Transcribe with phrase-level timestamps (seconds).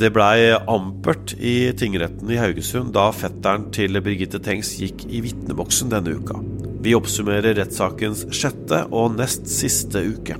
[0.00, 5.92] Det blei ampert i tingretten i Haugesund da fetteren til Birgitte Tengs gikk i vitneboksen
[5.92, 6.38] denne uka.
[6.80, 10.38] Vi oppsummerer rettssakens sjette og nest siste uke.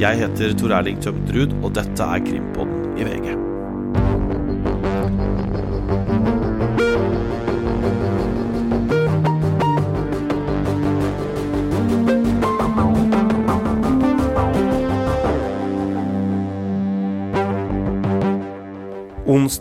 [0.00, 2.85] Jeg heter Tor Erling Tømt Ruud, og dette er Krimpodden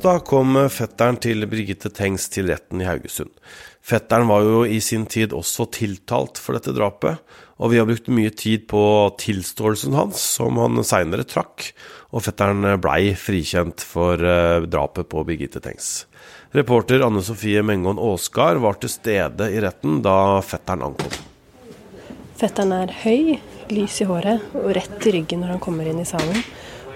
[0.05, 3.31] Onsdag kom fetteren til Birgitte Tengs til retten i Haugesund.
[3.81, 7.23] Fetteren var jo i sin tid også tiltalt for dette drapet,
[7.57, 8.83] og vi har brukt mye tid på
[9.17, 11.71] tilståelsen hans, som han seinere trakk,
[12.13, 16.05] og fetteren blei frikjent for eh, drapet på Birgitte Tengs.
[16.53, 21.17] Reporter Anne Sofie Mengon Aasgard var til stede i retten da fetteren ankom.
[22.37, 23.39] Fetteren er høy,
[23.73, 26.45] lys i håret og rett i ryggen når han kommer inn i salen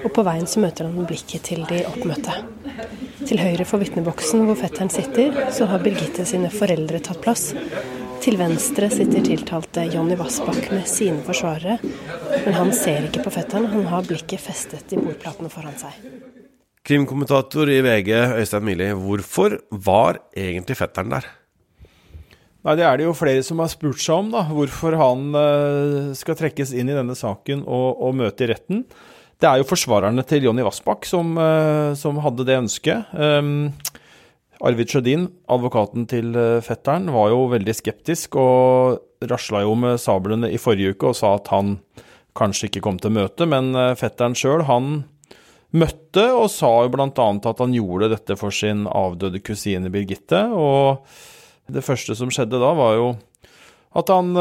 [0.03, 2.35] og på veien så møter han blikket til de oppmøtte.
[3.27, 7.49] Til høyre for vitneboksen hvor fetteren sitter, så har Birgitte sine foreldre tatt plass.
[8.23, 11.77] Til venstre sitter tiltalte Jonny Vassbakk med sine forsvarere,
[12.45, 15.95] men han ser ikke på fetteren, han har blikket festet i bordplatene foran seg.
[16.89, 21.27] Krimkommentator i VG, Øystein Mili, hvorfor var egentlig fetteren der?
[22.65, 24.43] Nei, Det er det jo flere som har spurt seg om, da.
[24.51, 28.83] Hvorfor han uh, skal trekkes inn i denne saken og, og møte i retten.
[29.39, 33.13] Det er jo forsvarerne til Jonny Vassbakk som, eh, som, hadde det ønsket.
[33.15, 33.71] Um,
[34.59, 40.49] Arvid Sjødin, advokaten til eh, fetteren, var jo veldig skeptisk og rasla jo med sablene
[40.51, 41.77] i forrige uke og sa at han
[42.35, 45.05] kanskje ikke kom til møte, men eh, fetteren sjøl, han
[45.71, 47.07] møtte og sa jo bl.a.
[47.07, 50.49] at han gjorde dette for sin avdøde kusine Birgitte.
[50.51, 50.99] Og
[51.71, 53.13] det første som skjedde da, var jo
[53.95, 54.35] at han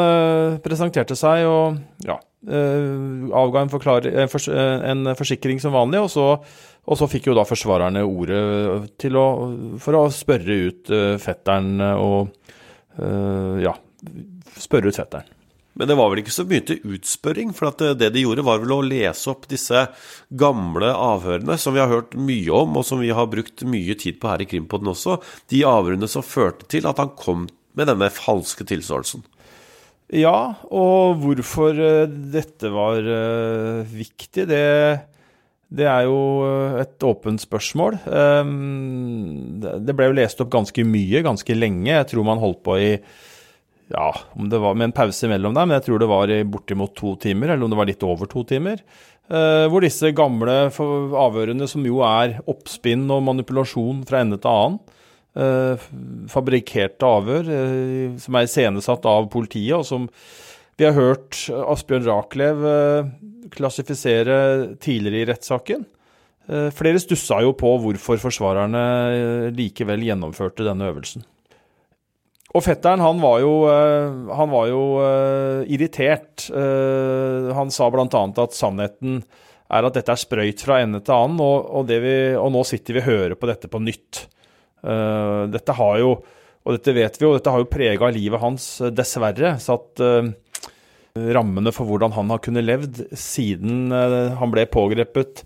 [0.65, 6.27] presenterte seg og ja, avga en, fors uh, en, forsikring som vanlig, og så,
[6.87, 9.27] og så, fikk jo da forsvarerne ordet å,
[9.83, 12.31] for å spørre ut fetteren og
[12.99, 13.75] ja,
[14.59, 15.35] spørre ut fetteren.
[15.79, 18.73] Men det var vel ikke så mye til utspørring, for det de gjorde, var vel
[18.75, 19.85] å lese opp disse
[20.41, 24.19] gamle avhørene som vi har hørt mye om, og som vi har brukt mye tid
[24.19, 25.21] på her i Krimpodden også.
[25.55, 27.47] De avhørene som førte til at han kom
[27.79, 29.23] med denne falske tilståelsen.
[30.09, 34.61] Ja, og hvorfor eh, dette var uh, viktig, det,
[35.69, 37.99] det, er jo eh, et åpent spørsmål.
[38.09, 41.93] Um, det ble jo lest opp ganske mye, ganske lenge.
[41.93, 42.91] Jeg tror man holdt på i
[43.93, 46.43] ja, om det var med en pause imellom der, men jeg tror det var i
[46.45, 48.83] bortimot to timer, eller om det var litt over to timer.
[49.29, 54.95] Hvor disse gamle avhørene, som jo er oppspinn og manipulasjon fra ende til annen, Eh,
[56.33, 60.09] fabrikkerte avhør eh, som er iscenesatt av politiet, og som
[60.79, 63.09] vi har hørt Asbjørn Rachlew eh,
[63.55, 64.39] klassifisere
[64.83, 65.87] tidligere i rettssaken.
[66.49, 71.21] Flere stussa jo på hvorfor forsvarerne likevel gjennomførte denne øvelsen.
[72.57, 73.51] Og fetteren, han var jo,
[74.33, 74.81] han var jo
[75.69, 76.47] irritert.
[77.59, 78.23] Han sa bl.a.
[78.25, 79.21] at sannheten
[79.69, 82.97] er at dette er sprøyt fra ende til annen, og, og, vi, og nå sitter
[82.97, 84.25] vi og hører på dette på nytt.
[84.83, 86.13] Uh, dette har jo,
[86.65, 89.57] og dette vet vi jo, dette har jo prega livet hans, eh, dessverre.
[89.63, 90.29] Satt uh,
[91.35, 93.91] rammene for hvordan han har kunnet levd siden
[94.39, 95.41] han ble pågrepet.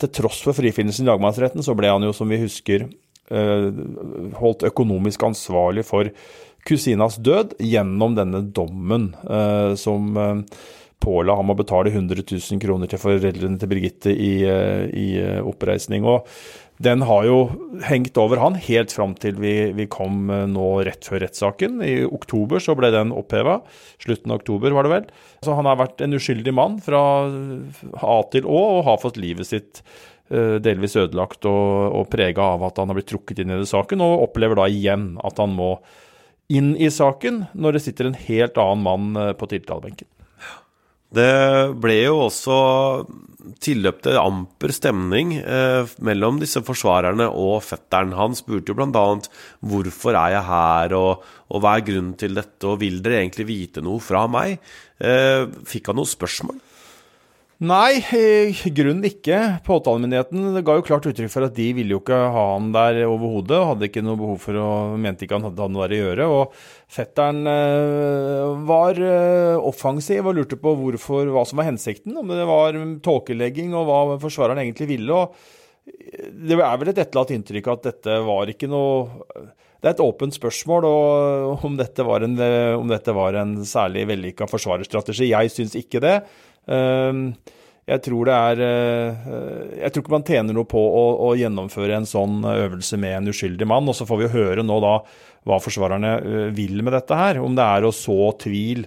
[0.00, 2.86] til tross for frifinnelsen i lagmannsretten, så ble han jo, som vi husker,
[3.28, 6.08] holdt økonomisk ansvarlig for
[6.64, 9.10] kusinas død gjennom denne dommen
[9.76, 10.16] som
[11.04, 15.08] påla ham å betale 100 000 kroner til foreldrene til Birgitte i, i
[15.44, 16.08] oppreisning.
[16.08, 16.24] Og
[16.80, 17.38] den har jo
[17.84, 21.82] hengt over han helt fram til vi, vi, kom eh, nå rett før rettssaken.
[21.84, 23.58] I oktober så ble den oppheva.
[24.00, 25.10] Slutten av oktober, var det vel.
[25.44, 27.02] Så han har vært en uskyldig mann fra
[28.00, 29.82] A til Å og har fått livet sitt
[30.32, 34.00] uh, delvis ødelagt og, og prega av at han har blitt trukket inn i saken,
[34.04, 35.74] og opplever da igjen at han må
[36.50, 40.08] inn i saken når det sitter en helt annen mann uh, på tiltalebenken.
[41.10, 42.56] Det ble jo også
[43.62, 48.14] tilløp til amper stemning eh, mellom disse forsvarerne og fetteren.
[48.14, 49.04] Han spurte jo bl.a.:
[49.72, 53.48] Hvorfor er jeg her, og, og, hva er grunnen til dette, og vil dere egentlig
[53.48, 54.60] vite noe fra meg?
[55.02, 56.60] Eh, fikk han noen spørsmål?
[57.60, 59.36] Nei, i grunnen ikke.
[59.66, 63.58] Påtalemyndigheten ga jo klart uttrykk for at de ville jo ikke ha han der overhodet.
[63.68, 66.30] Hadde ikke noe behov for å Mente ikke han hadde noe der å gjøre.
[66.38, 66.56] Og
[66.96, 72.16] fetteren eh, var eh, offensiv og lurte på hvorfor, hva som var hensikten.
[72.16, 75.20] Om det var tåkelegging og hva forsvareren egentlig ville.
[75.20, 75.36] Og
[76.32, 80.34] det er vel et etterlatt inntrykk at dette var ikke noe det er et åpent
[80.36, 80.84] spørsmål
[81.64, 85.30] om dette var en, dette var en særlig vellykka forsvarerstrategi.
[85.30, 86.18] Jeg syns ikke det.
[86.70, 87.24] Ehm,
[87.90, 88.60] jeg tror det er
[89.80, 93.32] Jeg tror ikke man tjener noe på å, å, gjennomføre en sånn øvelse med en
[93.32, 93.88] uskyldig mann.
[93.90, 95.00] Og så får vi høre nå da
[95.48, 97.40] hva forsvarerne vil med dette her.
[97.42, 98.84] Om det er å så tvil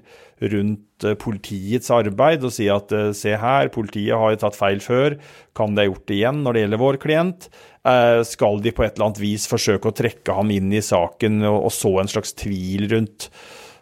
[0.53, 5.17] rundt politiets arbeid og si at se her, politiet har jo tatt feil før,
[5.55, 7.49] kan de ha gjort det igjen når det gjelder vår klient?
[8.29, 11.59] Skal de på et eller annet vis forsøke å trekke ham inn i saken og,
[11.67, 13.29] og så en slags tvil rundt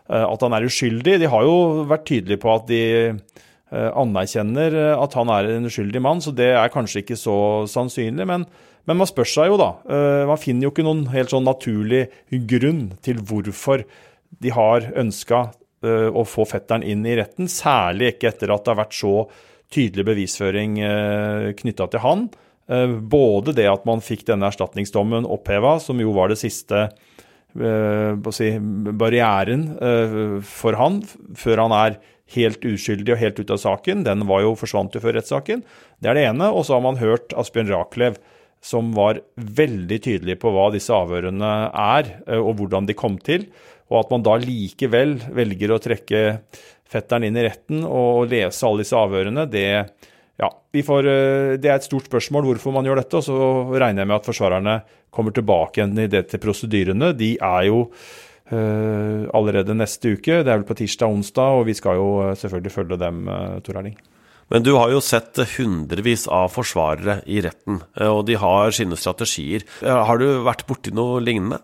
[0.10, 1.20] at han er uskyldig?
[1.22, 2.84] De har jo vært tydelige på at de
[3.22, 7.36] Eh, anerkjenner eh, at han er en uskyldig mann, så det er kanskje ikke så
[7.72, 8.28] sannsynlig.
[8.28, 8.46] Men,
[8.84, 9.72] men, man spør seg jo, da.
[9.88, 12.08] Eh, man finner jo ikke noen helt sånn naturlig
[12.52, 13.86] grunn til hvorfor
[14.42, 15.50] de har ønska
[15.82, 19.14] å få fetteren inn i retten, særlig ikke etter at det har vært så
[19.74, 20.76] tydelig bevisføring
[21.58, 22.28] knytta til han.
[23.10, 26.84] Både det at man fikk denne erstatningsdommen oppheva, som jo var det siste
[28.38, 28.52] si,
[29.02, 29.66] barrieren
[30.54, 31.02] for han,
[31.42, 31.98] før han er
[32.36, 34.06] helt uskyldig og helt ut av saken.
[34.08, 35.64] Den var jo, forsvant jo før rettssaken.
[36.02, 36.52] Det er det ene.
[36.52, 38.20] Og så har man hørt Asbjørn Rachlew,
[38.62, 43.48] som var veldig tydelig på hva disse avhørene er, eh, og hvordan de kom til.
[43.92, 46.24] Og at man da likevel velger å trekke
[46.92, 49.68] fetteren inn i retten og lese alle disse avhørene, det,
[50.40, 50.50] ja,
[50.88, 53.20] får, eh, det er et stort spørsmål hvorfor man gjør dette.
[53.20, 53.38] Og så
[53.76, 54.82] regner jeg med at forsvarerne
[55.12, 57.12] kommer tilbake igjen i det til prosedyrene.
[57.18, 57.88] De er jo
[58.52, 60.42] allerede neste uke.
[60.44, 63.82] Det er vel på tirsdag-onsdag, og vi skal jo eh, selvfølgelig følge dem, eh, Tor
[63.82, 63.98] Erling.
[64.52, 69.64] Men du har jo sett hundrevis av forsvarere i retten, og de har sine strategier.
[69.80, 71.62] Har du vært borti noe lignende?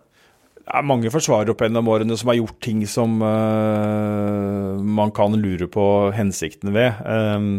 [0.68, 5.36] Det er mange forsvarere opp gjennom årene som har gjort ting som uh, man kan
[5.40, 5.84] lure på
[6.16, 6.96] hensikten ved.
[7.08, 7.52] Um,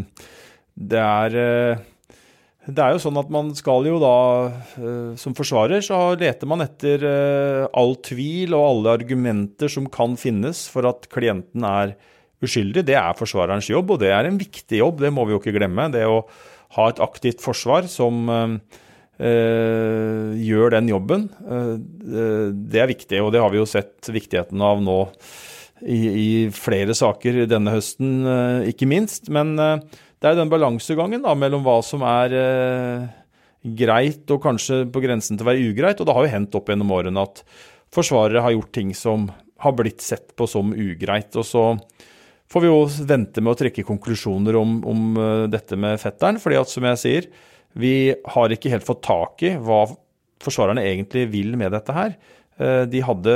[0.76, 1.86] det er uh,
[2.68, 4.16] det er jo sånn at man skal jo da,
[4.76, 10.18] eh, som forsvarer, så leter man etter eh, all tvil og alle argumenter som kan
[10.20, 11.94] finnes for at klienten er
[12.44, 12.84] uskyldig.
[12.90, 15.56] Det er forsvarerens jobb, og det er en viktig jobb, det må vi jo ikke
[15.56, 15.88] glemme.
[15.94, 16.20] Det å
[16.76, 18.58] ha et aktivt forsvar som øh,
[20.36, 23.22] gjør den jobben, det er viktig.
[23.24, 24.98] Og det har vi jo sett viktigheten av nå
[25.80, 28.20] i, i flere saker denne høsten,
[28.68, 29.32] ikke minst.
[29.32, 29.56] Men
[30.18, 33.08] det er den balansegangen da, mellom hva som er eh,
[33.78, 36.00] greit og kanskje på grensen til å være ugreit.
[36.00, 37.44] Og det har jo hendt opp gjennom årene at
[37.94, 39.28] forsvarere har gjort ting som
[39.62, 41.30] har blitt sett på som ugreit.
[41.38, 41.64] Og så
[42.50, 46.40] får vi jo vente med å trekke konklusjoner om, om uh, dette med fetteren.
[46.42, 47.30] fordi at som jeg sier,
[47.78, 49.84] vi har ikke helt fått tak i hva
[50.42, 52.14] forsvarerne egentlig vil med dette her.
[52.58, 53.34] Uh, de hadde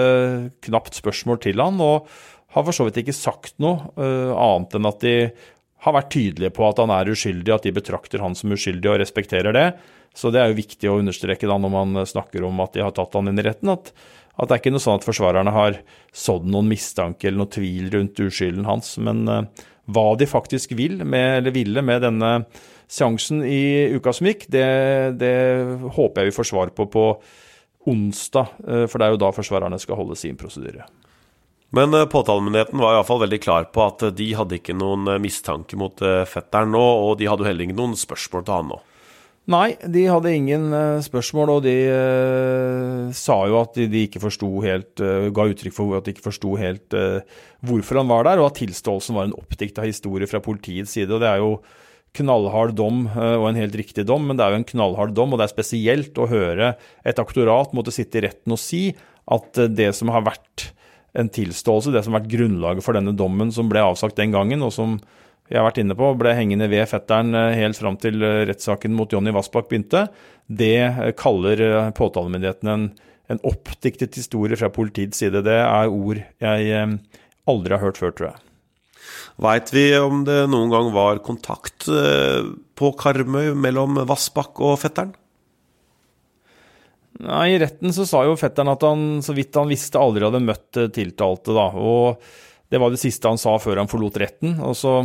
[0.67, 2.11] knapt spørsmål til han, og
[2.53, 5.17] har for så vidt ikke sagt noe uh, annet enn at de
[5.83, 9.01] har vært tydelige på at han er uskyldig, at de betrakter han som uskyldig og
[9.03, 9.67] respekterer det.
[10.15, 12.95] Så det er jo viktig å understreke da når man snakker om at de har
[12.95, 13.91] tatt han inn i retten, at,
[14.37, 15.81] at det er ikke noe sånn at forsvarerne har
[16.15, 18.95] sådd noen mistanke eller noe tvil rundt uskylden hans.
[19.03, 19.43] Men uh,
[19.91, 22.33] hva de faktisk vil med, eller ville med denne
[22.93, 24.67] seansen i uka som gikk, det,
[25.19, 25.37] det
[25.97, 27.07] håper jeg vi får svar på på
[27.91, 30.87] onsdag, uh, for det er jo da forsvarerne skal holde sin prosedyre.
[31.73, 35.19] Men uh, påtalemyndigheten var iallfall veldig klar på at uh, de hadde ikke noen uh,
[35.23, 38.81] mistanke mot fetteren nå, og de hadde heller ikke noen spørsmål til han nå.
[39.53, 40.69] Nei, de hadde ingen
[41.03, 41.75] spørsmål, og de
[43.19, 45.03] sa jo at de, de ikke forsto helt
[45.35, 46.95] Ga uttrykk for at de ikke forsto helt
[47.67, 51.11] hvorfor han var der, og at tilståelsen var en oppdikta historie fra politiets side.
[51.11, 51.57] og det er jo
[52.21, 55.43] knallhard dom og en helt riktig dom, men det er jo en knallhard dom, og
[55.43, 58.93] det er spesielt å høre et aktorat måtte sitte i retten og si
[59.27, 60.69] at det som har vært
[61.19, 64.65] en tilståelse, det som har vært grunnlaget for denne dommen som ble avsagt den gangen,
[64.65, 64.97] og som
[65.51, 68.95] jeg har vært inne på, ble hengende ved fetteren eh, helt fram til eh, rettssaken
[68.97, 70.07] mot Jonny Vassbakk begynte,
[70.49, 72.87] det eh, kaller påtalemyndigheten en,
[73.33, 75.45] en oppdiktet historie fra politiets side.
[75.45, 76.89] Det er ord jeg
[77.51, 78.49] aldri har hørt før, tror jeg.
[79.43, 85.15] Veit vi om det noen gang var kontakt på Karmøy mellom Vassbakk og fetteren?
[87.23, 90.43] Nei, I retten så sa jo fetteren at han så vidt han visste aldri hadde
[90.43, 91.55] møtt eh, tiltalte.
[91.55, 92.19] da, og
[92.71, 94.59] Det var det siste han sa før han forlot retten.
[94.59, 94.97] og så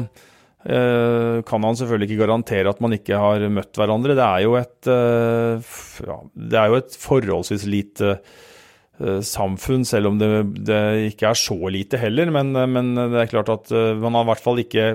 [0.66, 4.18] eh, kan han selvfølgelig ikke garantere at man ikke har møtt hverandre.
[4.18, 5.72] Det er jo et, eh,
[6.10, 10.32] ja, det er jo et forholdsvis lite eh, samfunn, selv om det,
[10.66, 10.84] det,
[11.14, 12.34] ikke er så lite heller.
[12.34, 14.88] Men, eh, men, det er klart at eh, man har i hvert fall ikke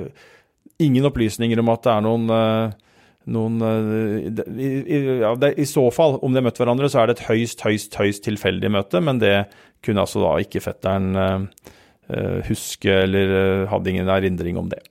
[0.83, 2.31] ingen opplysninger om at det er noen
[3.31, 7.03] noen eh, i, i, ja, det, I så fall, om de har møtt hverandre, så
[7.03, 9.37] er det et høyst, høyst, høyst tilfeldig møte, men det
[9.85, 11.69] kunne altså da ikke fetteren uh,
[12.47, 14.83] huske, eller uh, hadde ingen erindring om det.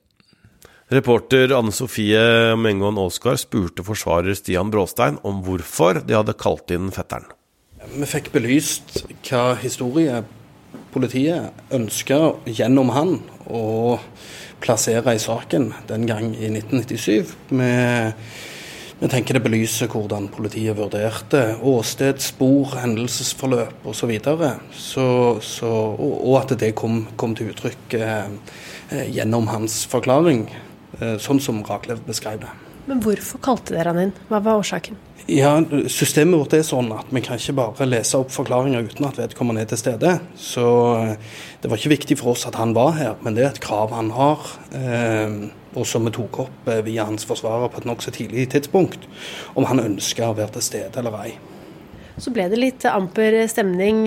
[0.92, 2.20] Reporter Anne Sofie
[2.60, 7.30] Mengon Aasgaard spurte forsvarer Stian Bråstein om hvorfor de hadde kalt inn fetteren.
[7.96, 10.20] Vi fikk belyst hva historie
[10.92, 13.16] politiet ønska gjennom han
[13.50, 13.98] å
[14.62, 17.34] plassere i saken den gang i 1997.
[17.50, 18.12] med
[19.02, 24.12] vi tenker det belyser hvordan politiet vurderte åsted, spor, hendelsesforløp osv.
[25.66, 28.28] Og at det kom, kom til uttrykk eh,
[28.94, 30.44] eh, gjennom hans forklaring,
[31.00, 32.52] eh, sånn som Raklev beskrev det.
[32.86, 34.14] Men hvorfor kalte dere han inn?
[34.30, 34.94] Hva var årsaken?
[35.30, 35.52] Ja,
[35.86, 39.62] Systemet vårt er sånn at vi kan ikke bare lese opp forklaringer uten at vedkommende
[39.62, 40.16] er til stede.
[40.34, 40.64] Så
[40.98, 41.12] eh,
[41.62, 43.94] det var ikke viktig for oss at han var her, men det er et krav
[43.94, 44.42] han har.
[44.74, 45.36] Eh,
[45.78, 49.06] og som vi tok opp eh, via hans forsvarer på et nokså tidlig tidspunkt,
[49.54, 51.36] om han ønska å være til stede eller ei.
[52.18, 54.04] Så ble det litt amper stemning.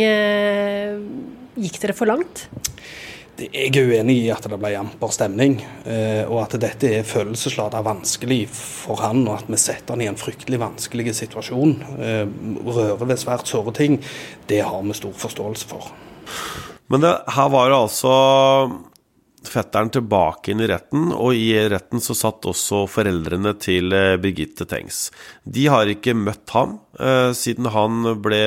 [1.55, 2.45] Gikk dere for langt?
[3.35, 7.81] Jeg er uenig i at det ble amper stemning, eh, og at dette er følelsesladet
[7.83, 11.73] vanskelig for han, og at vi setter han i en fryktelig vanskelig situasjon.
[11.99, 12.23] Eh,
[12.63, 13.99] rører ved svært såre ting.
[14.47, 15.91] Det har vi stor forståelse for.
[16.87, 18.13] Men det, her var det altså
[19.51, 24.67] fetteren tilbake inn i retten, og i retten så satt også foreldrene til eh, Birgitte
[24.69, 25.09] Tengs.
[25.43, 28.43] De har ikke møtt ham eh, siden han ble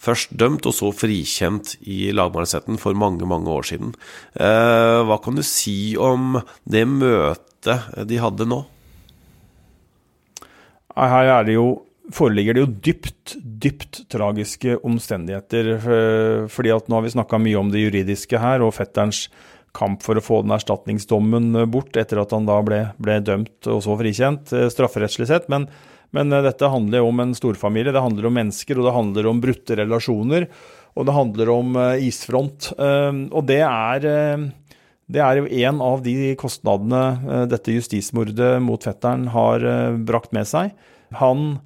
[0.00, 3.94] først dømt og så frikjent i lagmannsretten for mange, mange år siden.
[4.34, 8.64] Eh, hva kan du si om det møtet de hadde nå?
[11.00, 11.70] Her er det jo
[12.14, 15.72] foreligger det jo dypt, dypt tragiske omstendigheter.
[15.76, 19.28] Eh, fordi at nå har vi snakka mye om det juridiske her, og fetterens
[19.76, 23.70] kamp for å få den erstatningsdommen eh, bort etter at han da ble, ble dømt
[23.70, 25.48] og så frikjent, eh, strafferettslig sett.
[25.52, 25.68] Men,
[26.16, 29.30] men, eh, dette handler jo om en storfamilie, det handler om mennesker, og det handler
[29.30, 30.48] om brutte relasjoner.
[30.98, 32.72] Og det handler om isfront.
[32.74, 34.06] Og det er,
[35.06, 39.62] det er jo en av de kostnadene dette justismordet mot fetteren har
[40.02, 40.74] brakt med seg.
[41.22, 41.60] Han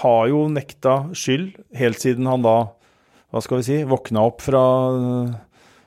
[0.00, 2.56] har jo nekta skyld helt siden han da,
[3.28, 4.64] hva skal vi si, våkna opp fra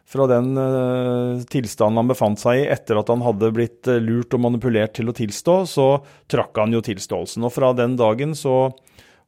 [0.05, 4.35] fra den uh, tilstanden han befant seg i etter at han hadde blitt uh, lurt
[4.37, 5.87] og manipulert til å tilstå, så
[6.31, 7.45] trakk han jo tilståelsen.
[7.45, 8.69] Og fra den dagen så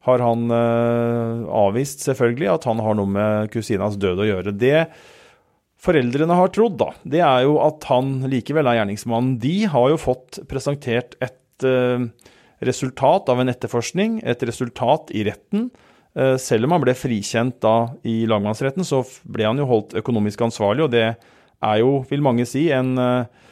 [0.06, 4.54] har han uh, avvist selvfølgelig at han har noe med kusinas død å gjøre.
[4.54, 4.86] Det
[5.82, 9.36] foreldrene har trodd, da, det er jo at han likevel er gjerningsmannen.
[9.42, 11.34] De har jo fått presentert et
[12.62, 15.87] resultat av en etterforskning, et resultat i retten Eh,
[16.42, 20.88] selv om han ble frikjent da i lagmannsretten, så ble han jo holdt økonomisk ansvarlig,
[20.88, 21.04] og det
[21.64, 23.46] er jo, vil mange si, en, eh,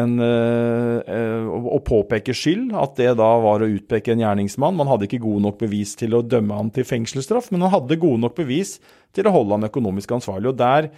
[0.00, 2.72] en, eh, å påpeke skyld.
[2.78, 4.76] At det da var å utpeke en gjerningsmann.
[4.76, 8.00] Man hadde ikke gode nok bevis til å dømme han til fengselsstraff, men han hadde
[8.00, 8.78] gode nok bevis
[9.12, 10.52] til å holde han økonomisk ansvarlig.
[10.52, 10.90] Og der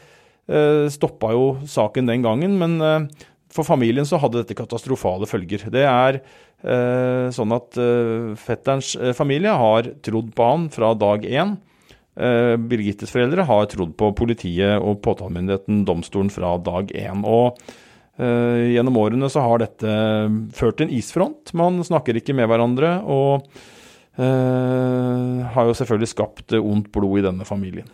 [0.48, 5.66] eh, stoppa jo saken den gangen, men eh, for familien så hadde dette katastrofale følger.
[5.73, 11.26] Det er eh, sånn at eh, fetterens eh, familie har trodd på han fra dag
[11.28, 11.56] én.
[12.16, 17.25] Eh, Birgittes foreldre har trodd på politiet og påtalemyndigheten, domstolen, fra dag én.
[17.28, 17.61] Og
[18.16, 19.99] eh, gjennom årene så har dette
[20.56, 21.54] ført til en isfront.
[21.56, 22.99] Man snakker ikke med hverandre.
[23.04, 23.49] og
[24.21, 27.88] eh, har jo selvfølgelig skapt ondt blod i denne familien.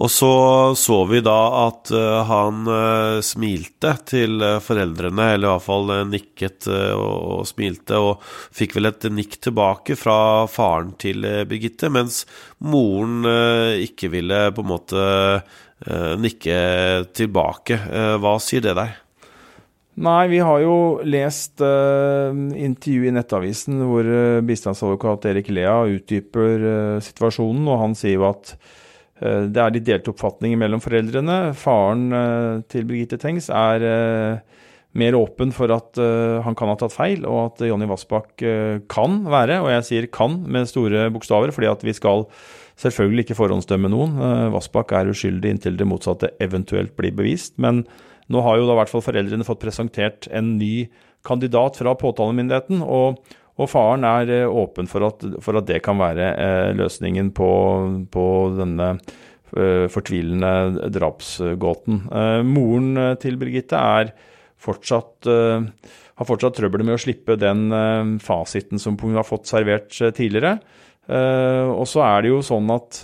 [0.00, 0.32] Og så
[0.80, 5.92] så vi da at uh, han uh, smilte til uh, foreldrene, eller i hvert fall
[6.08, 8.24] nikket og, smilte, og
[8.56, 12.22] fikk vel et nikk tilbake fra faren til Birgitte, mens
[12.64, 13.26] moren
[13.80, 15.04] ikke ville på en måte
[16.20, 16.58] nikke
[17.16, 17.78] tilbake.
[18.20, 18.98] hva sier det deg?
[20.00, 26.64] Nei, vi har jo lest uh, intervju i Nettavisen hvor uh, bistandsadvokat Erik Lea utdyper
[26.64, 28.79] uh, situasjonen, og han sier jo at Eh,
[29.20, 31.38] det er litt delte oppfatninger mellom foreldrene.
[31.58, 34.62] Faren eh, til Birgitte Tengs er eh,
[34.96, 36.00] mer åpen for at
[36.42, 38.42] han kan ha tatt feil, og at Jonny Vassbakk
[38.90, 42.24] kan være, og jeg sier kan med store bokstaver, fordi at vi skal
[42.82, 44.16] selvfølgelig ikke forhåndsdømme noen.
[44.50, 47.54] Vassbakk er uskyldig inntil det motsatte eventuelt blir bevist.
[47.62, 47.84] Men
[48.34, 50.88] nå har jo da i hvert fall foreldrene fått presentert en ny
[51.22, 52.82] kandidat fra påtalemyndigheten.
[52.82, 53.22] og
[53.60, 57.50] og faren er eh, åpen for at, for at det kan være eh, løsningen på,
[58.12, 58.26] på
[58.56, 62.04] denne eh, fortvilende drapsgåten.
[62.48, 64.14] Moren til Birgitte er
[64.60, 67.70] fortsatt, har fortsatt trøbbel med å slippe den
[68.20, 70.58] fasiten som hun har fått servert tidligere.
[71.08, 72.98] Og så er det jo sånn at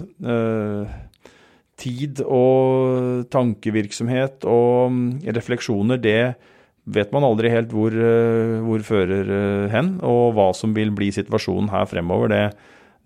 [1.81, 6.21] tid og tankevirksomhet og mm, refleksjoner, det
[6.87, 11.11] vet man aldri helt hvor, eh, hvor fører eh, hen, og hva som vil bli
[11.15, 12.31] situasjonen her fremover.
[12.31, 12.43] Det,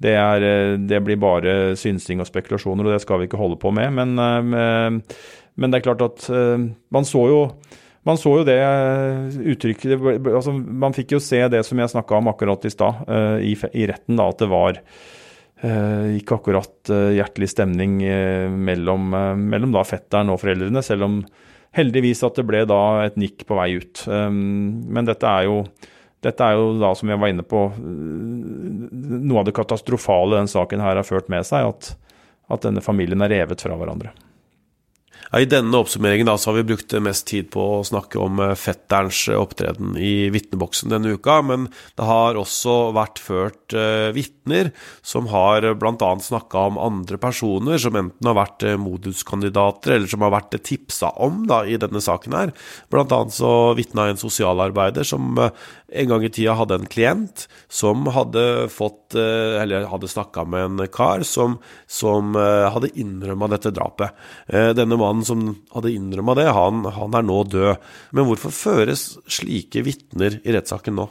[0.05, 3.61] det, er, eh, det, blir bare synsing og spekulasjoner, og det skal vi ikke holde
[3.61, 3.93] på med.
[3.97, 4.17] Men,
[5.57, 6.27] men det er klart at
[6.93, 7.45] man så jo
[8.09, 8.57] man så jo det
[9.53, 13.03] uttrykket altså Man fikk jo se det som jeg snakka om akkurat i stad,
[13.45, 14.81] i, i, retten, da, at det var
[16.17, 17.99] ikke akkurat hjertelig stemning
[18.57, 21.19] mellom, mellom da fetteren og foreldrene, selv om
[21.77, 24.05] heldigvis at det ble da et nikk på vei ut.
[24.09, 25.65] Men dette er jo
[26.21, 30.83] dette er jo da, som jeg var inne på, noe av det katastrofale den saken
[30.85, 31.71] her har ført med seg.
[31.73, 31.95] At,
[32.53, 34.12] at denne familien er revet fra hverandre.
[35.37, 39.21] I denne oppsummeringen da, har vi brukt mest tid på å snakke om eh, fetterens
[39.31, 44.73] eh, opptreden i vitneboksen denne uka, men det har også vært ført uh, vitner
[45.07, 46.11] som har bl.a.
[46.25, 51.45] snakka om andre personer som enten har vært moduskandidater, eller som har vært tipsa om
[51.50, 52.55] da, i denne saken her.
[52.91, 55.39] Blant annet så vitna en sosialarbeider som
[55.92, 60.90] en gang i tida hadde en klient som hadde fått Eller hadde snakka med en
[60.92, 61.59] kar som,
[61.90, 64.14] som hadde innrømma dette drapet.
[64.49, 65.42] Denne mannen som
[65.75, 67.90] hadde innrømma det, han, han, er nå død.
[68.14, 71.09] Men hvorfor føres slike vitner i rettssaken nå?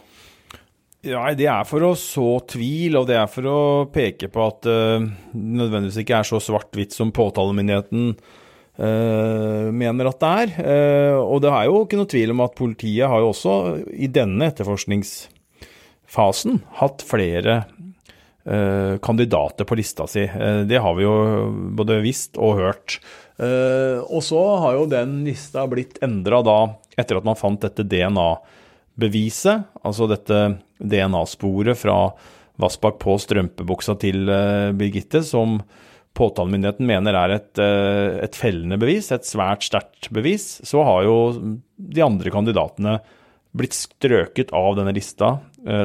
[1.05, 3.59] Ja, Det er for å så tvil, og det er for å
[3.91, 4.79] peke på at det
[5.31, 8.17] nødvendigvis ikke er så svart-hvitt som påtalemyndigheten
[8.79, 10.49] mener at det er.
[10.63, 13.53] Uh, og det er jo ikke noe tvil om at politiet har jo også
[13.91, 17.53] i denne etterforskningsfasen hatt flere
[19.03, 20.23] kandidater på lista si.
[20.65, 21.13] Det har vi jo
[21.77, 22.95] både visst og hørt.
[23.37, 29.61] Og så har jo den lista blitt endra da, etter at man fant dette DNA-beviset,
[29.83, 32.09] altså dette DNA-sporet fra
[32.63, 34.25] Vassbakk på strømpebuksa til
[34.79, 35.61] Birgitte, som
[36.19, 41.17] påtalemyndigheten mener er et, uh, et, fellende bevis, et svært sterkt bevis, så har jo
[41.79, 42.99] de andre kandidatene
[43.57, 45.39] blitt strøket av denne lista,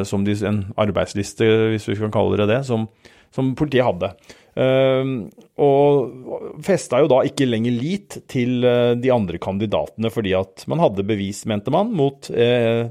[0.05, 2.85] som de, en arbeidsliste, hvis vi kan kalle det det, som,
[3.33, 4.11] som politiet hadde.
[4.55, 5.15] Ehm,
[5.59, 10.83] og festa jo da ikke lenger lit til eh, de andre kandidatene, fordi at man
[10.83, 12.87] hadde bevis, mente man, mot eh,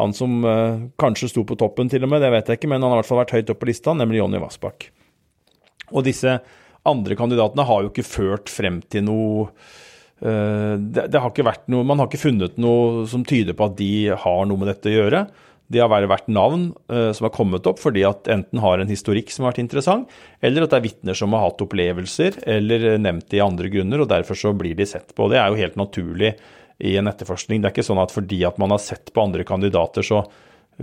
[0.00, 2.82] han som eh, kanskje sto på toppen, til og med, det vet jeg ikke, men
[2.82, 4.88] han har i hvert fall vært høyt oppe på lista, nemlig Jonny Vassbakk.
[5.94, 6.40] Og disse
[6.88, 9.50] andre kandidatene har jo ikke ført frem til noe
[10.16, 13.74] det, det, har ikke vært noe, Man har ikke funnet noe som tyder på at
[13.76, 15.20] de har noe med dette å gjøre.
[15.72, 19.32] De har vært navn uh, som har kommet opp fordi at enten har en historikk
[19.34, 20.12] som har vært interessant,
[20.44, 24.02] eller at det er vitner som har hatt opplevelser eller nevnt det i andre grunner,
[24.02, 25.26] og derfor så blir de sett på.
[25.32, 26.36] Det er jo helt naturlig
[26.78, 27.60] i en etterforskning.
[27.60, 30.22] Det er ikke sånn at fordi at man har sett på andre kandidater, så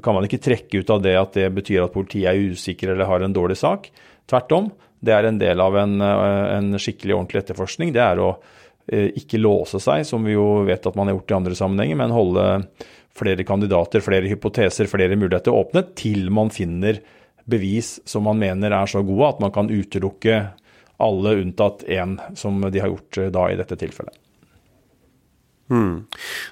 [0.04, 3.08] kan man ikke trekke ut av det at det betyr at politiet er usikker eller
[3.08, 3.92] har en dårlig sak.
[4.28, 4.72] Tvert om.
[5.04, 7.94] Det er en del av en, eh, en skikkelig ordentlig etterforskning.
[7.96, 11.32] Det er å uh, ikke låse seg, som vi jo vet at man har gjort
[11.32, 12.46] i andre sammenhenger, men holde
[13.16, 17.00] flere kandidater, flere hypoteser, flere muligheter åpnet, til man finner
[17.46, 20.40] bevis som man mener er så gode at man kan utelukke
[21.04, 24.16] alle unntatt én, som de har gjort eh, da i dette tilfellet.
[25.72, 26.04] Hmm.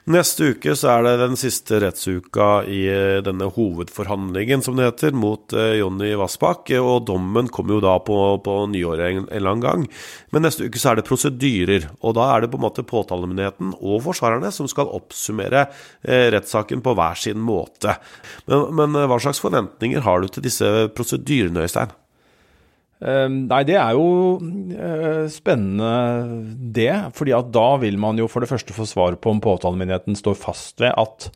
[0.07, 5.11] Neste uke så er det den siste rettsuka i eh, denne hovedforhandlingen, som det heter,
[5.17, 6.71] mot uh, Jonny Vassbakk.
[6.79, 9.85] Og dommen kommer jo da på, på nyåret en, en annen gang.
[10.31, 11.89] Men neste uke så er det prosedyrer.
[11.99, 16.83] Og da er det på en måte påtalemyndigheten og forsvarerne som skal oppsummere uh, rettssaken
[16.85, 17.99] på hver sin måte.
[18.47, 21.91] Men, men hva slags forventninger har du til disse prosedyrene, Øystein?
[23.01, 25.91] Ehm, nei, det er jo eh, spennende
[26.73, 26.93] det.
[27.17, 30.37] fordi at da vil man jo for det første få svar på om påtalemyndigheten står
[30.37, 31.31] fast ved at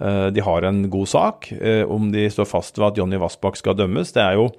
[0.00, 1.50] eh, de har en god sak.
[1.56, 4.12] Eh, om de står fast ved at Jonny Vassbakk skal dømmes.
[4.12, 4.50] Det er jo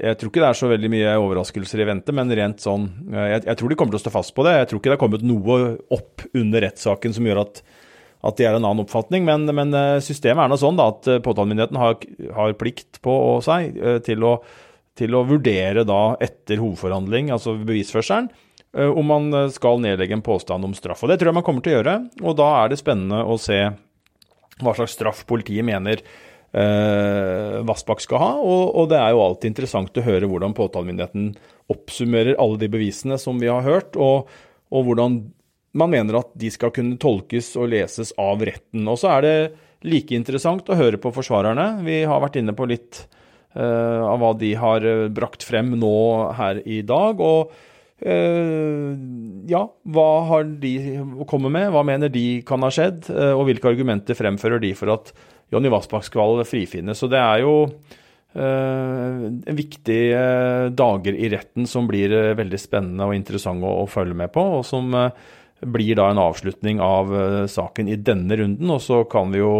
[0.00, 3.42] Jeg tror ikke det er så veldig mye overraskelser i vente, men rent sånn jeg,
[3.44, 4.54] jeg tror de kommer til å stå fast på det.
[4.56, 5.58] Jeg tror ikke det har kommet noe
[5.92, 7.64] opp under rettssaken som gjør at
[8.22, 11.74] at de er en annen oppfatning, men, men systemet er nå sånn da, at påtalemyndigheten
[11.74, 11.96] har,
[12.36, 13.74] har plikt på seg
[14.06, 14.36] til å
[14.98, 18.28] til å vurdere da etter hovedforhandling, altså bevisførselen,
[18.76, 21.02] eh, om man skal nedlegge en påstand om straff.
[21.04, 23.38] Og Det tror jeg man kommer til å gjøre, og da er det spennende å
[23.40, 23.64] se
[24.62, 26.02] hva slags straff politiet mener
[26.52, 28.32] eh, Vassbakk skal ha.
[28.40, 31.32] Og, og, det er jo alltid interessant å høre hvordan påtalemyndigheten
[31.72, 34.30] oppsummerer alle de bevisene som vi har hørt, og,
[34.72, 35.22] og hvordan
[35.78, 38.84] man mener at de skal kunne tolkes og leses av retten.
[38.84, 39.36] Og så er det
[39.88, 41.80] like interessant å høre på forsvarerne.
[41.86, 43.06] Vi har vært inne på litt
[43.60, 45.96] av hva de har eh, brakt frem nå
[46.38, 47.20] her i dag.
[47.20, 47.52] Og
[48.00, 48.92] eh,
[49.50, 51.70] ja, hva har de å komme med?
[51.74, 53.10] Hva mener de kan ha skjedd?
[53.36, 55.12] Og hvilke argumenter fremfører de for at
[55.52, 56.98] Jonny Vassbakk skal frifinnes?
[56.98, 57.56] Så det er jo
[58.32, 60.20] en viktige
[60.72, 64.88] dager i retten som blir veldig spennende og interessante å, følge med på, og som
[65.60, 67.12] blir da en avslutning av
[67.52, 68.72] saken i denne runden.
[68.72, 69.52] Og så kan vi jo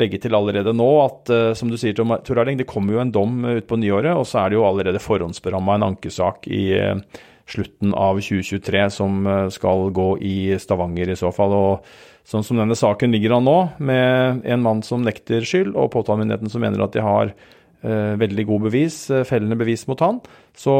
[0.00, 3.14] legge til allerede nå at uh, som du sier, Tor Erling, det kommer jo en
[3.14, 7.22] dom uh, utpå nyåret, og så er det jo allerede forhåndsberamma en ankesak i uh,
[7.46, 11.52] slutten av 2023 som skal gå i Stavanger i så fall.
[11.54, 15.92] og Sånn som denne saken ligger an nå, med en mann som nekter skyld, og
[15.92, 17.36] påtalemyndigheten som mener at de har eh,
[17.82, 20.20] veldig god bevis, eh, fellende bevis mot han,
[20.56, 20.76] så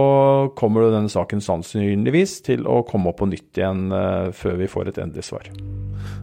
[0.56, 4.92] kommer denne saken sannsynligvis til å komme opp på nytt igjen eh, før vi får
[4.92, 5.50] et endelig svar.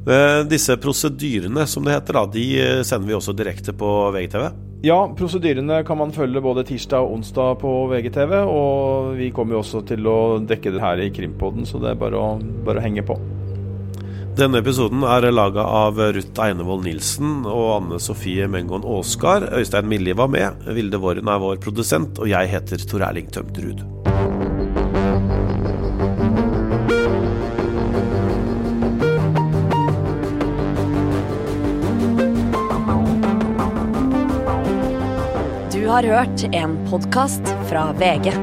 [0.04, 4.48] Eh, disse prosedyrene, som det heter, da, de eh, sender vi også direkte på VGTV?
[4.84, 8.34] Ja, prosedyrene kan man følge både tirsdag og onsdag på VGTV.
[8.52, 12.02] Og vi kommer jo også til å dekke det her i Krimpodden, så det er
[12.02, 12.36] bare å,
[12.68, 13.16] bare å henge på.
[14.34, 19.46] Denne episoden er laga av Ruth Einevold Nilsen og Anne Sofie Mengon Aasgard.
[19.54, 20.66] Øystein Millie var med.
[20.74, 23.86] Vilde Våren er vår produsent, og jeg heter Tor Erling Tømterud.
[35.78, 38.34] Du har hørt en podkast fra VG.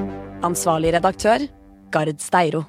[0.46, 1.50] Ansvarlig redaktør,
[1.90, 2.68] Gard Steiro.